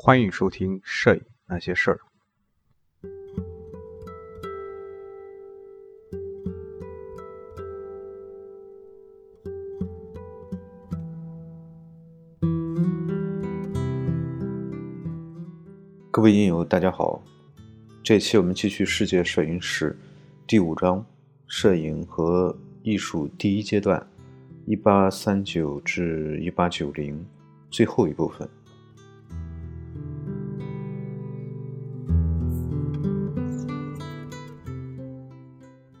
[0.00, 1.98] 欢迎收听《摄影那些事儿》。
[16.12, 17.20] 各位影友，大家好！
[18.04, 19.98] 这期我们继续世界摄影史
[20.46, 21.04] 第五章：
[21.48, 24.08] 摄影和艺术第一阶段
[24.64, 27.26] （一八三九至一八九零）
[27.68, 28.48] 最后一部分。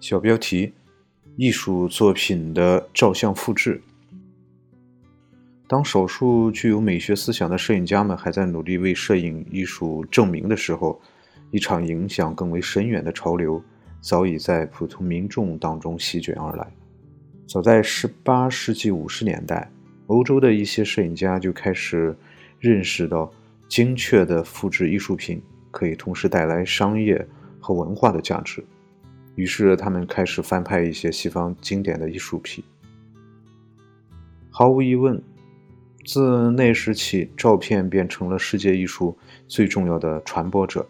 [0.08, 0.72] 小标题：
[1.36, 3.82] 艺术作品的照相复制。
[5.66, 10.98] 当少数具有美学思想的摄影家们还在努力为摄影艺术证明的时候，
[11.50, 13.62] 一场影响更为深远的潮流
[14.00, 16.66] 早已在普通民众当中席卷而来。
[17.46, 19.70] 早在18世纪50年代，
[20.06, 22.16] 欧洲的一些摄影家就开始
[22.58, 23.30] 认识到，
[23.68, 27.22] 精确的复制艺术品可以同时带来商业
[27.60, 28.64] 和文化的价值。
[29.38, 32.64] 于是，他们开始翻拍一些西方经典的艺术品。
[34.50, 35.22] 毫无疑问，
[36.04, 40.84] 自那时起，照片变成了世界艺术最重要的传播者，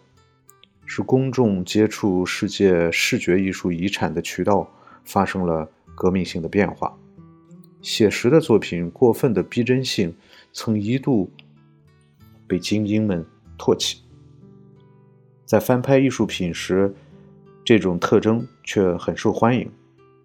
[0.83, 4.67] 是公众接触世界视觉艺术遗产的渠道
[5.05, 6.97] 发生了革命性的变化。
[7.83, 10.11] 写实的作品过分的逼真性
[10.51, 11.31] 曾一度
[12.47, 13.23] 被精英们
[13.59, 14.01] 唾弃。
[15.45, 16.91] 在翻拍艺术品时，
[17.69, 19.71] 这种特征却很受欢迎，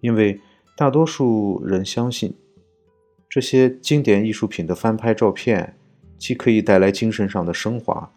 [0.01, 0.41] 因为
[0.75, 2.33] 大多数人相信，
[3.29, 5.77] 这些经典艺术品的翻拍照片
[6.17, 8.11] 既可以带来精神上的升华，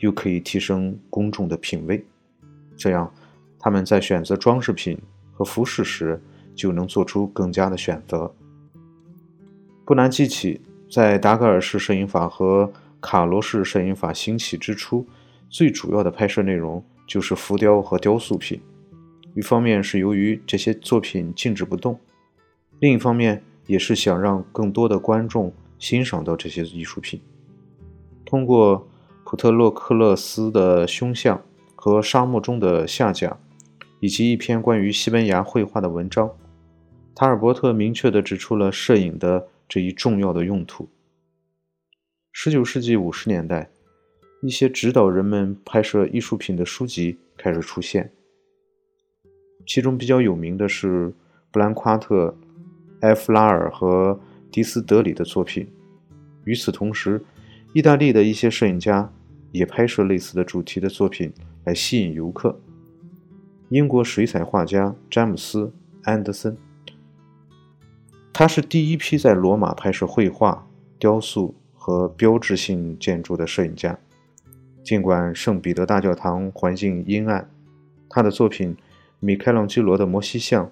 [0.00, 2.04] 又可以提升公众的品味。
[2.76, 3.10] 这样，
[3.58, 4.98] 他们在选择装饰品
[5.32, 6.22] 和服饰时
[6.54, 8.30] 就能做出更佳的选择。
[9.86, 15.06] 不难记起，在达格尔式摄影法和卡罗式摄影法兴起之初，
[15.48, 18.60] 最主要的拍摄内容就是浮雕和雕塑品。
[19.34, 21.98] 一方面是由于这些作品静止不动，
[22.78, 27.20] 另一方面也是想让更多的观众欣赏到这些艺术品。
[28.24, 28.88] 通过
[29.24, 31.42] 普特洛克勒斯的胸像
[31.74, 33.36] 和沙漠中的夏甲，
[33.98, 36.30] 以及一篇关于西班牙绘画的文章，
[37.14, 40.88] 塔尔伯特明确地指出了摄影的这一重要的用途。
[42.34, 43.70] 19世纪50年代，
[44.42, 48.12] 一些指导人们拍摄艺术品的书籍开始出现。
[49.66, 51.12] 其中比较有名的是
[51.50, 52.36] 布兰夸特、
[53.00, 54.20] 埃弗拉尔和
[54.50, 55.66] 迪斯德里的作品。
[56.44, 57.22] 与此同时，
[57.72, 59.10] 意大利的一些摄影家
[59.52, 61.32] 也拍摄类似的主题的作品
[61.64, 62.60] 来吸引游客。
[63.70, 65.66] 英国水彩画家詹姆斯·
[66.02, 66.56] 安德森，
[68.32, 73.98] 他是第一批在罗马拍摄绘画、雕塑和标志性建筑的摄影家。
[74.82, 77.50] 尽管圣彼得大教堂环境阴暗，
[78.08, 78.76] 他的作品。
[79.24, 80.70] 米开朗基罗的摩西像、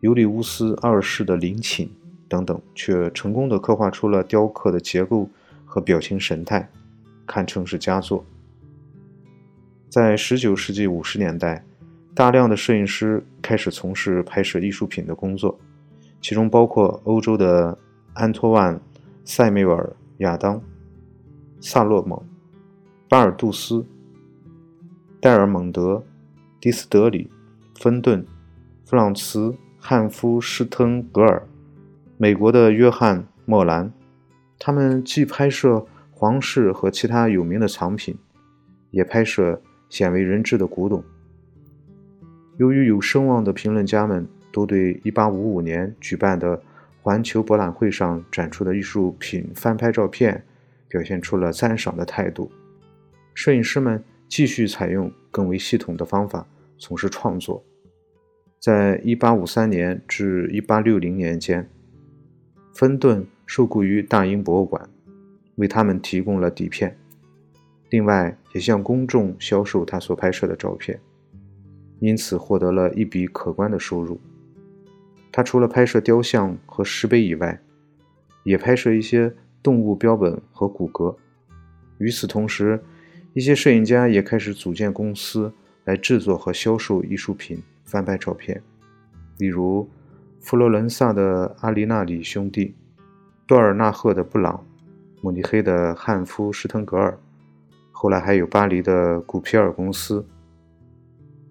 [0.00, 1.90] 尤里乌斯二世的陵寝
[2.26, 5.28] 等等，却成功地刻画出了雕刻的结构
[5.66, 6.70] 和表情神态，
[7.26, 8.24] 堪称是佳作。
[9.90, 11.62] 在19世纪50年代，
[12.14, 15.60] 大量的摄影师开始从事拍摄艺术品的工作，
[16.22, 17.76] 其中包括欧洲的
[18.14, 18.74] 安托万·
[19.22, 20.56] 塞缪尔、亚当·
[21.60, 22.18] 萨洛蒙、
[23.06, 23.84] 巴尔杜斯、
[25.20, 26.02] 戴尔蒙德、
[26.58, 27.30] 迪斯德里。
[27.80, 28.22] 芬顿、
[28.84, 29.48] 弗朗茨·
[29.78, 31.42] 汉夫施滕格尔、
[32.18, 33.90] 美国的约翰·莫兰，
[34.58, 38.14] 他们既拍摄皇室和其他有名的藏品，
[38.90, 41.02] 也拍摄鲜为人知的古董。
[42.58, 46.62] 由于有声望的评论家们都对1855年举办的
[47.00, 50.44] 环球博览会上展出的艺术品翻拍照片
[50.86, 52.52] 表现出了赞赏的态度，
[53.32, 56.46] 摄影师们继续采用更为系统的方法
[56.76, 57.64] 从事创作。
[58.60, 61.66] 在1853年至1860年间，
[62.74, 64.86] 芬顿受雇于大英博物馆，
[65.54, 66.98] 为他们提供了底片，
[67.88, 71.00] 另外也向公众销售他所拍摄的照片，
[72.00, 74.20] 因此获得了一笔可观的收入。
[75.32, 77.62] 他除了拍摄雕像和石碑以外，
[78.44, 79.32] 也拍摄一些
[79.62, 81.16] 动物标本和骨骼。
[81.96, 82.78] 与此同时，
[83.32, 85.50] 一些摄影家也开始组建公司
[85.84, 87.62] 来制作和销售艺术品。
[87.90, 88.62] 翻拍照片，
[89.38, 89.90] 例如
[90.40, 92.74] 佛罗伦萨的阿里纳里兄弟、
[93.48, 94.64] 多尔纳赫的布朗、
[95.20, 97.18] 慕尼黑的汉夫施滕格尔，
[97.90, 100.24] 后来还有巴黎的古皮尔公司。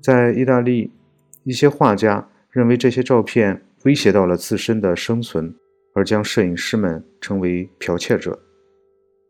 [0.02, 0.94] 在意大利，
[1.44, 5.54] 一些画家认为这些照片威胁到了自身的生存，
[5.94, 8.40] 而将摄影师们称为剽窃者。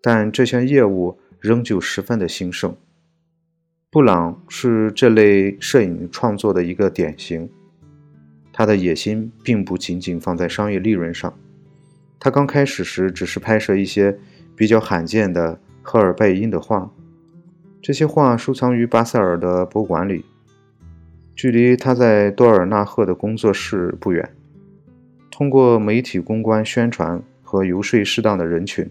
[0.01, 2.73] 但这项业务仍旧十分的兴盛。
[3.91, 7.49] 布朗是这类摄影创作的一个典型。
[8.53, 11.33] 他的野心并不仅仅放在商业利润上。
[12.19, 14.15] 他刚开始时只是拍摄一些
[14.55, 16.91] 比较罕见的赫尔拜因的画，
[17.81, 20.23] 这些画收藏于巴塞尔的博物馆里，
[21.35, 24.29] 距离他在多尔纳赫的工作室不远。
[25.31, 28.87] 通过媒体公关、宣传和游说适当的人群，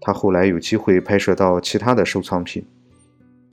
[0.00, 2.66] 他后来有机会拍摄到其他的收藏品。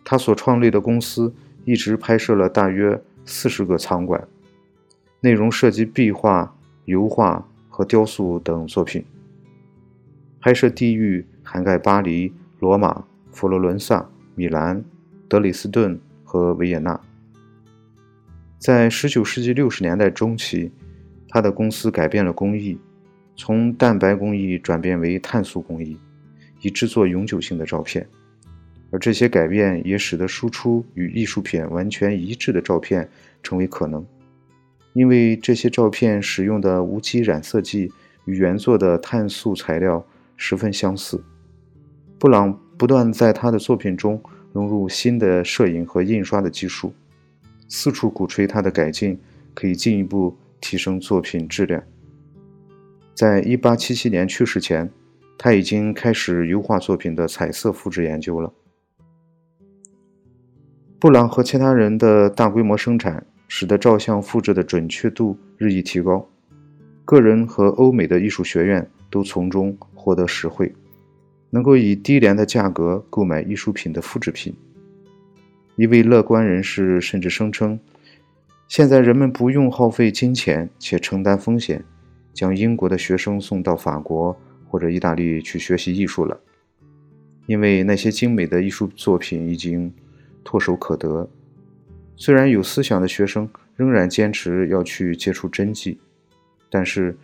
[0.04, 1.34] 他所创立的公司
[1.66, 4.28] 一直拍摄了大约四十个藏馆，
[5.22, 6.56] 内容涉及壁画、
[6.86, 9.04] 油画和雕塑等作品。
[10.42, 14.84] 拍摄地域涵盖巴黎、罗马、佛罗伦萨、米兰、
[15.30, 17.00] 德累斯顿和维也纳。
[18.60, 20.72] 在19世纪60年代中期，
[21.30, 22.78] 他的公司改变了工艺，
[23.36, 25.98] 从蛋白工艺转变为碳素工艺，
[26.62, 28.06] 以制作永久性的照片。
[28.94, 33.10] 而这些改变也使得输出与艺术品完全一致的照片
[33.42, 34.06] 成为可能，
[34.94, 37.92] 因为这些照片使用的无机染色剂
[38.26, 40.06] 与原作的碳素材料
[40.38, 41.24] 十分相似。
[42.20, 44.22] 布朗不断在他的作品中
[44.54, 46.94] 融入新的摄影和印刷的技术，
[47.68, 49.20] 四处鼓吹他的改进
[49.56, 51.82] 可以进一步提升作品质量。
[53.16, 54.88] 在一八七七年去世前，
[55.36, 58.54] 他已经开始油画作品的彩色复制研究了。
[61.04, 66.26] 布朗和其他人的大规模生产，使得照相复制的准确度日益提高。
[67.04, 70.74] 个人和欧美的艺术学院都从中获得实惠，
[71.50, 74.56] 能够以低廉的价格购买艺术品的复制品。
[75.76, 77.78] 一位乐观人士甚至声称，
[78.70, 81.84] 现在人们不用耗费金钱且承担风险，
[82.34, 84.34] 将英国的学生送到法国
[84.70, 86.40] 或者意大利去学习艺术了，
[87.46, 89.94] 因为那些精美的艺术作品已经。
[90.44, 91.30] 唾手可得。
[92.16, 96.00] 虽然有思想的学生仍然坚持要去接触真迹，
[96.70, 97.18] 但是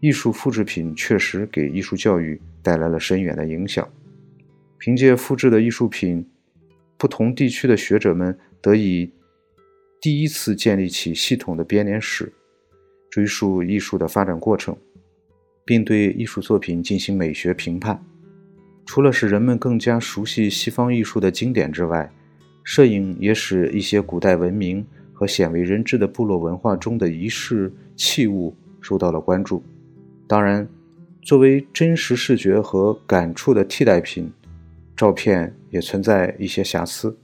[0.00, 3.86] 艺术复制品确实给艺术教育带来了深远的影响。
[4.78, 6.26] 凭借复制的艺术品，
[6.96, 9.12] 不同地区的学者们得以
[10.00, 12.32] 第一次建立起系统的编年史，
[13.10, 14.74] 追溯艺术的发展过程，
[15.66, 18.02] 并对艺术作品进行美学评判。
[18.86, 22.10] 除了使人们更加熟悉西方艺术的经典之外，
[22.62, 29.62] 摄影也使一些古代文明和鲜为人知的部落文化中的仪式器物受到了关注。
[30.26, 30.68] 当然，
[31.22, 34.32] 作为真实视觉和感触的替代品，
[34.96, 37.16] 照片也存在一些瑕疵。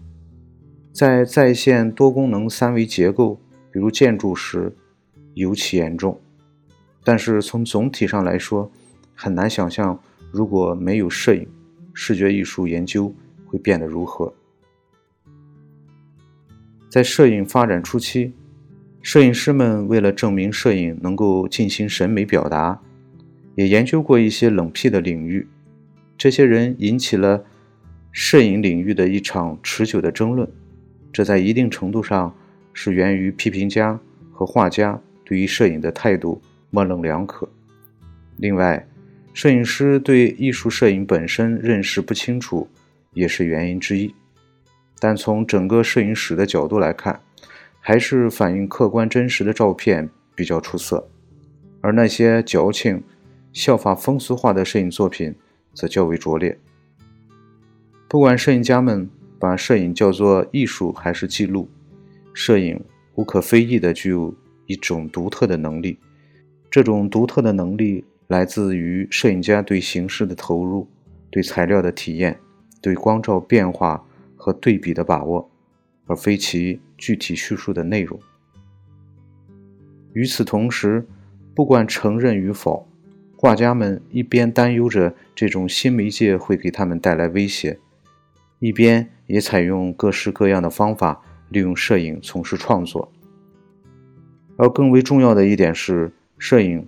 [0.92, 3.38] 在再现多功能三维结构，
[3.70, 4.74] 比如建筑时，
[5.34, 6.18] 尤其严重。
[7.04, 8.70] 但是从总体上来说，
[9.14, 10.00] 很难想象
[10.32, 11.46] 如果没有摄影，
[11.94, 13.14] 视觉艺术研究
[13.46, 14.34] 会变得如何。
[16.96, 18.32] 在摄影发展初期，
[19.02, 22.80] 摄影师们为了证明摄影能够进行审美表达，
[23.54, 25.46] 也研究过一些冷僻的领域。
[26.16, 27.44] 这些人引起了
[28.12, 30.50] 摄影领域的一场持久的争论，
[31.12, 32.34] 这在一定程度上
[32.72, 34.00] 是源于批评家
[34.32, 36.40] 和画家对于摄影的态度
[36.70, 37.46] 模棱两可。
[38.38, 38.88] 另外，
[39.34, 42.66] 摄影师对艺术摄影本身认识不清楚，
[43.12, 44.14] 也是原因之一。
[44.98, 47.20] 但从整个摄影史的角度来看，
[47.80, 51.08] 还是反映客观真实的照片比较出色，
[51.80, 53.02] 而那些矫情、
[53.52, 55.34] 效法风俗化的摄影作品
[55.74, 56.58] 则较为拙劣。
[58.08, 61.68] 不管摄影家们把摄影叫做艺术还是记录，
[62.32, 62.82] 摄影
[63.16, 64.34] 无可非议地具有
[64.66, 65.98] 一种独特的能力。
[66.70, 70.88] 这种独特的能力来自于摄影家对形式的投入、
[71.30, 72.38] 对材料的体验、
[72.80, 74.05] 对光照变化。
[74.46, 75.50] 和对比的把握，
[76.06, 78.16] 而非其具体叙述的内容。
[80.12, 81.04] 与此同时，
[81.52, 82.86] 不管承认与否，
[83.36, 87.80] 画家们一边担忧着这种新媒介会给他们带来威胁，
[88.60, 93.12] 一边也采用各式各样的方法利用摄影从事创作。
[94.56, 96.86] 而更为重要的一点是，摄影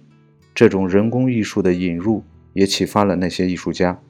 [0.55, 2.23] 这种人工艺术的引入
[2.53, 4.01] 也启发了那些艺术家，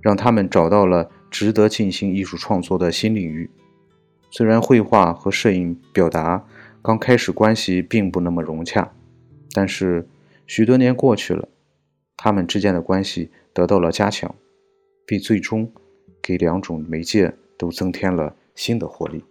[0.00, 1.08] 让他们找到了。
[1.32, 3.50] 值得进行艺术创作的新领域。
[4.30, 6.46] 虽然绘画和摄影表达
[6.82, 8.92] 刚开始关系并不那么融洽，
[9.52, 10.06] 但是
[10.46, 11.48] 许多年过去了，
[12.16, 14.34] 他们之间的关系得到了加强，
[15.06, 15.72] 并最终
[16.22, 19.24] 给两种媒介都增添了新的活力。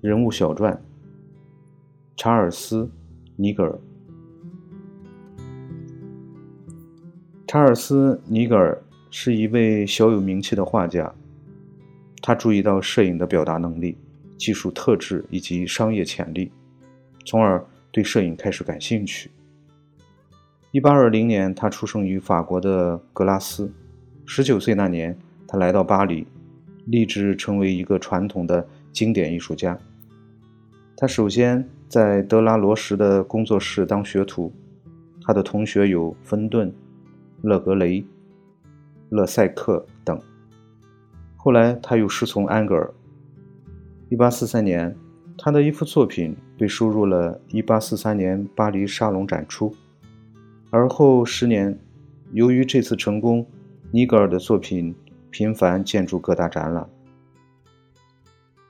[0.00, 0.82] 人物小传。
[2.22, 2.82] 查尔斯·
[3.34, 3.80] 尼格尔。
[7.46, 8.78] 查尔斯·尼格尔
[9.10, 11.14] 是一位小有名气的画家，
[12.20, 13.96] 他注意到摄影的表达能力、
[14.36, 16.52] 技术特质以及商业潜力，
[17.24, 19.30] 从而对摄影开始感兴趣。
[20.72, 23.72] 1820年，他出生于法国的格拉斯。
[24.26, 26.26] 19岁那年，他来到巴黎，
[26.84, 29.78] 立志成为一个传统的经典艺术家。
[30.98, 34.52] 他首先在德拉罗什的工作室当学徒，
[35.24, 36.72] 他的同学有芬顿、
[37.42, 38.06] 勒格雷、
[39.08, 40.16] 勒塞克等。
[41.34, 42.94] 后来他又师从安格尔。
[44.10, 44.96] 1843年，
[45.36, 49.74] 他的一幅作品被收入了1843年巴黎沙龙展出。
[50.70, 51.76] 而后十年，
[52.30, 53.44] 由于这次成功，
[53.90, 54.94] 尼格尔的作品
[55.28, 56.88] 频繁建筑各大展览。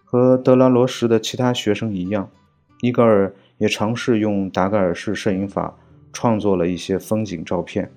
[0.07, 2.31] 和德拉罗什的其他学生一样，
[2.82, 5.76] 尼格尔也尝试用达盖尔式摄影法
[6.12, 7.90] 创作了一些风景照片。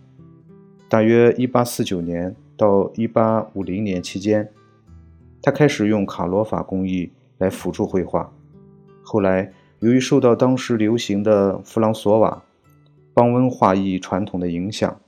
[0.89, 4.49] 大约1849年到1850年期间，
[5.41, 8.31] 他开始用卡罗法工艺来辅助绘画。
[9.03, 12.43] 后来，由于受到当时流行的弗朗索瓦。
[13.15, 14.99] 邦温画艺传统的影响，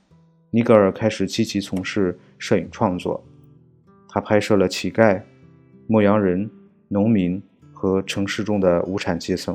[0.50, 3.24] 尼格尔开始积极从事摄影创作。
[4.08, 5.20] 他拍摄了乞丐、
[5.88, 6.48] 牧羊人、
[6.86, 7.42] 农民
[7.76, 9.54] 和城市中的无产阶层。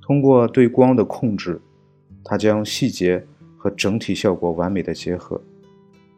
[0.00, 1.60] 通过对光的控制，
[2.24, 3.24] 他将细节
[3.56, 5.40] 和整体效果完美的结合。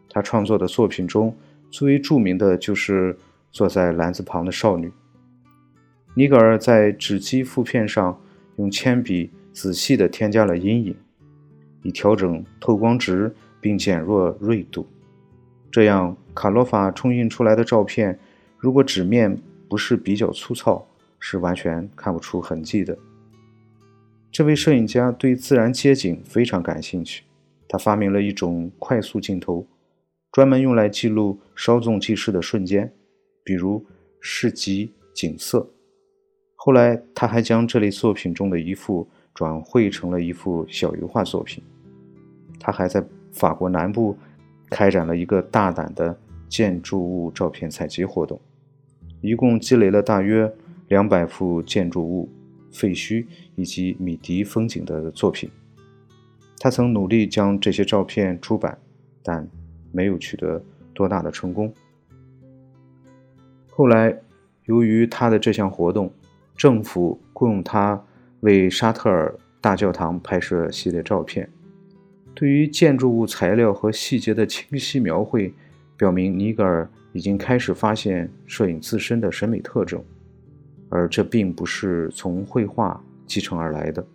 [0.08, 1.36] 他创作的作品中
[1.70, 3.16] 最为著名的就是
[3.52, 4.90] 坐在篮子旁的少女。
[6.14, 8.18] 尼格尔在纸基负片上
[8.56, 10.96] 用铅笔仔细地添加了阴影。
[11.82, 13.30] 以调整透光值
[13.60, 14.86] 并减弱锐度，
[15.70, 18.18] 这样卡洛法冲印出来的照片，
[18.56, 19.36] 如果纸面
[19.68, 20.86] 不是比较粗糙，
[21.26, 22.98] 是完全看不出痕迹的。
[24.30, 27.24] 这位摄影家对自然街景非常感兴趣，
[27.66, 29.66] 他发明了一种快速镜头，
[30.30, 32.92] 专门用来记录稍纵即逝的瞬间，
[33.42, 33.82] 比如
[34.20, 35.66] 市集景色。
[36.56, 41.64] 后来，他还将这类作品中的一幅转绘成了一幅小油画作品。
[42.60, 43.02] 他还在
[43.32, 44.14] 法国南部
[44.68, 46.14] 开展了一个大胆的
[46.50, 48.38] 建筑物照片采集活动，
[49.22, 50.52] 一共积累了大约
[50.94, 52.28] 两百幅建筑物、
[52.70, 55.50] 废墟以及米迪风景的作品。
[56.60, 58.78] 他曾努力将这些照片出版，
[59.20, 59.44] 但
[59.90, 61.74] 没有取得多大的成功。
[63.68, 64.16] 后来，
[64.66, 66.12] 由于他的这项活动，
[66.56, 68.00] 政府雇佣他
[68.42, 71.50] 为沙特尔大教堂拍摄系列照片。
[72.36, 75.52] 对于建筑物材料和细节的清晰描绘，
[75.96, 80.00] 表明尼格尔已经开始发现摄影自身的审美特征，
[80.94, 84.06] 而这并不是从绘画继承而来的。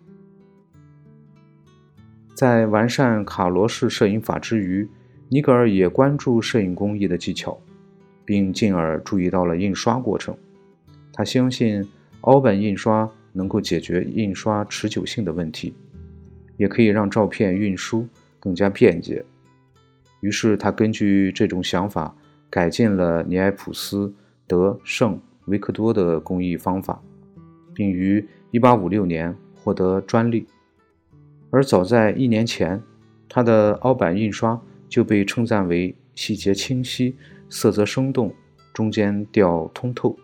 [2.34, 4.88] 在完善卡罗式摄影法之余，
[5.28, 7.60] 尼格尔也关注摄影工艺的技巧，
[8.24, 10.34] 并进而注意到了印刷过程。
[11.12, 11.86] 他相信
[12.22, 15.74] 凹版印刷能够解决印刷持久性的问题。
[16.56, 18.06] 也可以让照片运输
[18.38, 19.24] 更加便捷。
[20.20, 22.14] 于是他根据这种想法，
[22.50, 24.12] 改进了尼埃普斯、
[24.46, 27.02] 德圣、维克多的工艺方法，
[27.74, 30.46] 并于1856年获得专利。
[31.50, 32.82] 而早在一年前，
[33.28, 37.16] 他的凹版印刷就被称赞为细节清晰、
[37.48, 38.34] 色泽生动、
[38.72, 40.16] 中间调通透。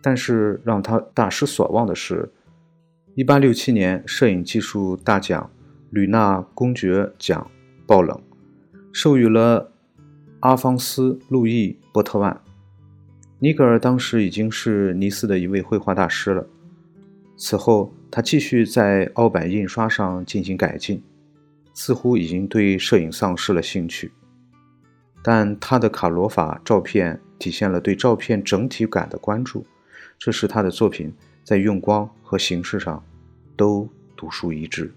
[0.00, 2.32] 但是让他大失所望的是。
[3.14, 5.50] 一八六七年，摄影技术大奖
[5.90, 7.50] 吕纳公爵奖
[7.86, 8.18] 爆冷，
[8.90, 9.70] 授予了
[10.40, 12.40] 阿方斯·路易·波特万。
[13.42, 16.46] 尼格尔当时已经是尼斯的一位绘画大师了。
[17.36, 21.02] 此后，他继续在凹版印刷上进行改进，
[21.74, 24.12] 似乎已经对摄影丧失了兴趣。
[25.24, 29.66] 但他的卡罗法照片体现了对照片整体感的关注，
[30.20, 31.12] 这使他的作品。
[31.42, 33.04] 在用光和形式上，
[33.56, 34.94] 都独树一帜。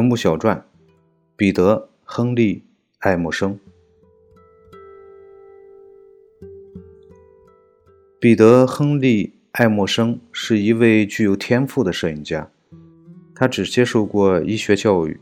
[0.00, 0.64] 人物小传：
[1.36, 2.56] 彼得·亨利·
[3.00, 3.60] 爱默生。
[8.18, 12.50] 彼得·亨利·爱默生是一位具有天赋的摄影家。
[13.34, 15.20] 他只接受过医学教育，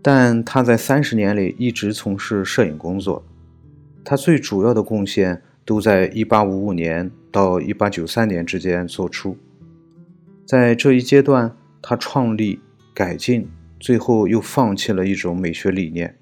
[0.00, 3.22] 但他在三十年里一直从事摄影工作。
[4.02, 9.36] 他最主要的贡献都在1855年到1893年之间做出。
[10.46, 12.60] 在这一阶段，他创立、
[12.94, 13.46] 改进、
[13.84, 16.18] 最后又放弃了一种美学理念。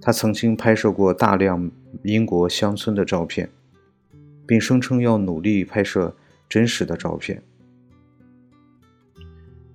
[0.00, 1.70] 他曾经拍摄过大量
[2.02, 3.48] 英国乡村的照片，
[4.44, 6.16] 并声称要努力拍摄
[6.48, 7.40] 真实的照片。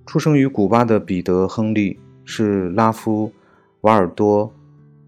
[0.04, 3.28] 出生于古巴的彼得·亨利是拉夫·
[3.80, 4.48] 瓦尔多·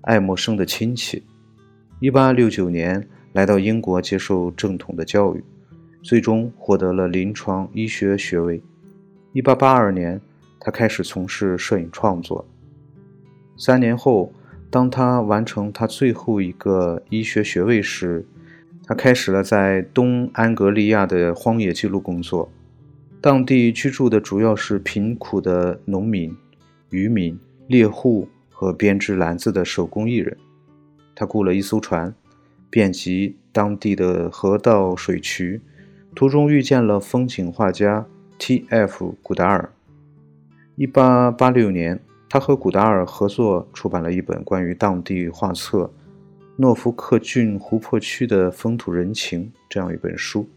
[0.00, 1.22] 爱默生的亲戚。
[2.00, 5.44] 1869年来到英国接受正统的教育，
[6.02, 8.62] 最终获得了临床医学学位。
[9.34, 10.20] 1882年，
[10.66, 12.44] 他开始从事摄影创作。
[13.56, 14.32] 三年后，
[14.68, 18.26] 当他完成他最后一个医学学位时，
[18.84, 22.50] 他开始了在东安格利亚的荒野记录工作。
[23.20, 26.36] 当地居住的主要是贫苦的农民、
[26.90, 30.36] 渔民、猎户和编织篮子的手工艺人。
[31.14, 32.12] 他雇了一艘船，
[32.68, 35.60] 遍及当地的河道水渠，
[36.12, 38.04] 途中遇见了风景画家
[38.36, 39.14] T.F.
[39.22, 39.70] 古达尔。
[40.76, 42.00] 1886年。
[42.28, 45.84] 他和古达尔合作出版了一本关于当地画册
[46.56, 50.48] 《诺福克郡湖泊区的风土人情》这样一本书，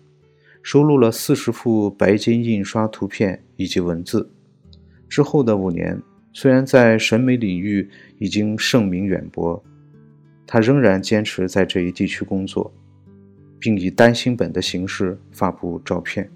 [0.63, 4.31] 收录了四十幅白金印刷图片以及文字。
[5.07, 6.01] 之后的五年，
[6.33, 9.63] 虽然在审美领域已经盛名远播，
[10.47, 12.73] 他仍然坚持在这一地区工作，
[13.59, 16.29] 并以单行本的形式发布照片。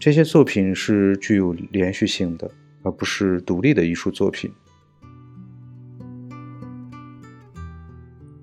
[0.00, 2.50] 这些作品是具有连续性的。
[2.82, 4.52] 而不是独立的艺术作品。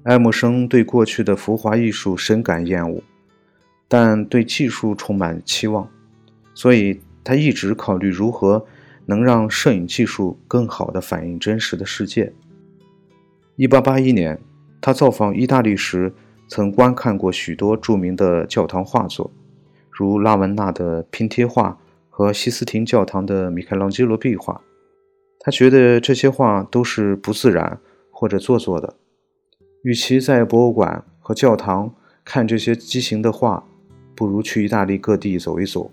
[0.04, 3.04] 爱默生对过去的浮华艺术深感厌恶，
[3.88, 5.88] 但对技术充满期望，
[6.54, 8.66] 所以他一直考虑如何
[9.06, 12.34] 能让摄影技术更好地反映真实的世界。
[13.58, 14.40] 1881年，
[14.80, 16.14] 他造访意大利时，
[16.48, 19.30] 曾观看过许多著名的教堂画作，
[19.92, 21.78] 如拉文纳的拼贴画。
[22.20, 24.62] 和西斯廷教堂的米开朗基罗壁画，
[25.40, 27.80] 他觉得这些画都是不自然
[28.12, 28.94] 或者做作的。
[29.84, 33.66] 与其在博物馆和教堂看这些畸形的画，
[34.18, 35.90] 不如去意大利各地走一走，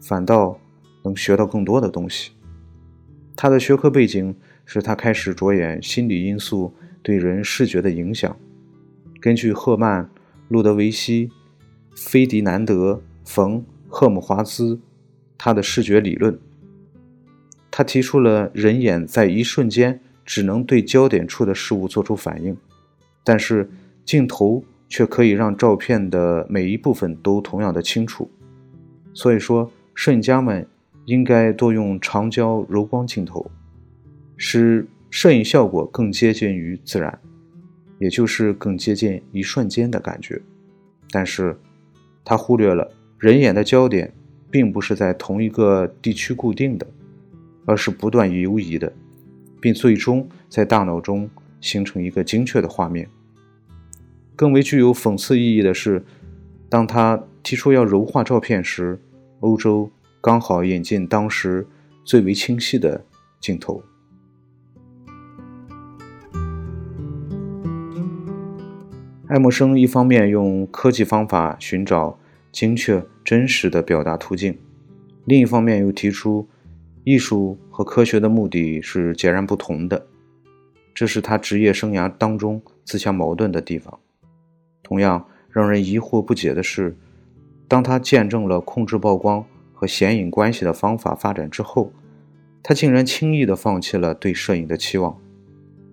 [0.00, 0.58] 反倒
[1.04, 2.32] 能学到更多的东西。
[3.36, 4.34] 他的学科背景
[4.64, 8.36] 使他开始着眼心理因素对人视觉的影响。
[9.20, 10.10] 根据赫曼、
[10.48, 11.30] 路德维希、
[11.94, 14.80] 菲迪南德、冯·赫姆华兹。
[15.44, 16.38] 他的视觉理论，
[17.68, 22.56] 他提出了人眼在一瞬间只能对焦点处的事物做出反应，
[23.24, 23.68] 但是
[24.04, 28.30] 镜头却可以让照片的每一部分都同样的清楚。
[29.12, 30.64] 所以说，摄影家们
[31.06, 33.50] 应该多用长焦柔光镜头，
[34.36, 37.18] 使摄影效果更接近于自然，
[37.98, 40.40] 也就是更接近一瞬间的感觉。
[41.10, 41.58] 但是，
[42.24, 44.12] 他忽略了人眼的焦点。
[44.52, 46.86] 并不是在同一个地区固定的，
[47.64, 48.92] 而是不断游移的，
[49.58, 53.08] 并最终在大脑中形成一个精确的画面。
[54.36, 56.04] 更为具有讽刺意义的是，
[56.68, 59.00] 当他提出要柔化照片时，
[59.40, 61.66] 欧洲刚好引进当时
[62.04, 63.06] 最为清晰的
[63.40, 63.82] 镜头。
[69.28, 72.18] 爱默生一方面用科技方法寻找。
[72.52, 74.56] 精确真实的表达途径，
[75.24, 76.46] 另一方面又提出，
[77.02, 80.06] 艺术和科学的目的是截然不同的，
[80.94, 83.98] 这是他职业生涯当中自相矛盾的地方。
[84.82, 86.94] 同样让人疑惑不解的是，
[87.66, 91.90] 当他见证了控制曝光和显影关系的方法发展之后，
[92.62, 95.18] 他竟然轻易地放弃了对摄影的期望。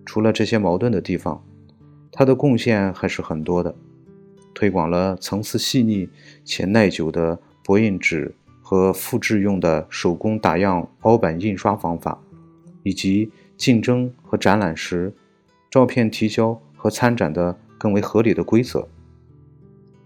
[0.04, 1.42] 除了这些矛盾的地方，
[2.12, 3.74] 他的贡献还是很多的。
[4.54, 6.08] 推广了层次细腻
[6.44, 12.20] 且耐久的薄印纸和复制用的手工打样凹版印刷方法，
[12.82, 15.12] 以及竞争和展览时
[15.70, 18.88] 照片提交和参展的更为合理的规则。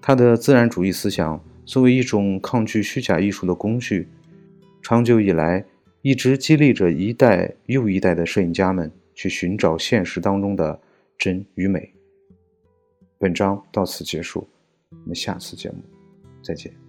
[0.02, 4.08] 他的自然主义思想作为一种抗拒虚假艺术的工具，
[4.82, 5.64] 长久以来
[6.02, 10.78] 一直激励着一代又一代的摄影家们去寻找现实当中的
[11.16, 11.93] 真与美。
[13.24, 14.46] 本章到此结束，
[14.90, 15.78] 我们下次节目
[16.42, 16.83] 再见。